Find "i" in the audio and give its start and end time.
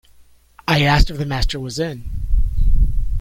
0.67-0.81